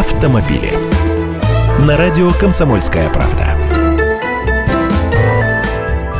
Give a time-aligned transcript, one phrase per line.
[0.00, 0.72] автомобили.
[1.78, 3.54] На радио «Комсомольская правда».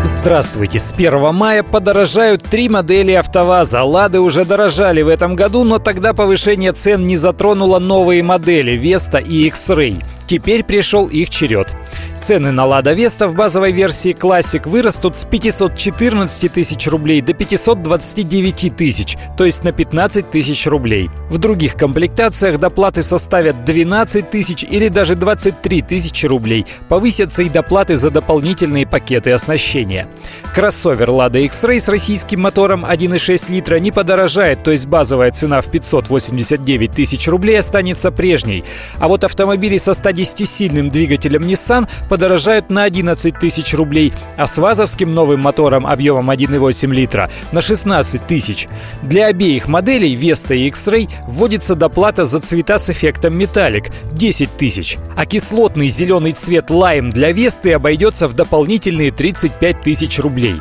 [0.05, 0.79] Здравствуйте!
[0.79, 3.83] С 1 мая подорожают три модели АвтоВАЗа.
[3.83, 9.17] «Лады» уже дорожали в этом году, но тогда повышение цен не затронуло новые модели «Веста»
[9.17, 10.05] и X-Ray.
[10.27, 11.75] Теперь пришел их черед.
[12.23, 18.77] Цены на «Лада Веста» в базовой версии Classic вырастут с 514 тысяч рублей до 529
[18.77, 21.09] тысяч, то есть на 15 тысяч рублей.
[21.31, 26.67] В других комплектациях доплаты составят 12 тысяч или даже 23 тысячи рублей.
[26.91, 30.07] Повысятся и доплаты за дополнительные пакеты оснащения.
[30.55, 35.71] Кроссовер Lada X-Ray с российским мотором 1,6 литра не подорожает, то есть базовая цена в
[35.71, 38.65] 589 тысяч рублей останется прежней.
[38.99, 45.15] А вот автомобили со 110-сильным двигателем Nissan подорожают на 11 тысяч рублей, а с ВАЗовским
[45.15, 48.69] новым мотором объемом 1,8 литра на 16 тысяч.
[49.03, 54.99] Для обеих моделей Vesta и X-Ray вводится доплата за цвета с эффектом металлик– 10 тысяч,
[55.17, 60.57] а кислотный зеленый цвет Lime для Весты обойдется в дополнительные 35 тысяч рублей.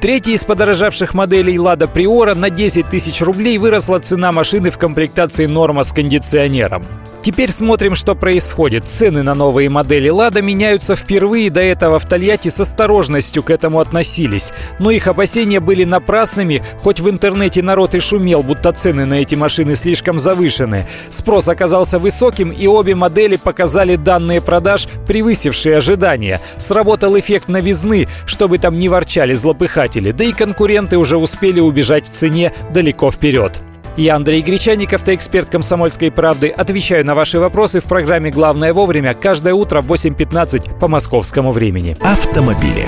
[0.00, 5.46] Третьей из подорожавших моделей Lada Priora на 10 тысяч рублей выросла цена машины в комплектации
[5.46, 6.84] Норма с кондиционером.
[7.22, 8.86] Теперь смотрим, что происходит.
[8.86, 11.50] Цены на новые модели «Лада» меняются впервые.
[11.50, 14.52] До этого в Тольятти с осторожностью к этому относились.
[14.78, 19.34] Но их опасения были напрасными, хоть в интернете народ и шумел, будто цены на эти
[19.34, 20.86] машины слишком завышены.
[21.10, 26.40] Спрос оказался высоким, и обе модели показали данные продаж, превысившие ожидания.
[26.56, 32.12] Сработал эффект новизны, чтобы там не ворчали злопыхатели, да и конкуренты уже успели убежать в
[32.12, 33.60] цене далеко вперед.
[33.96, 36.48] Я Андрей Гречаник, автоэксперт «Комсомольской правды».
[36.48, 41.96] Отвечаю на ваши вопросы в программе «Главное вовремя» каждое утро в 8.15 по московскому времени.
[42.00, 42.86] Автомобили.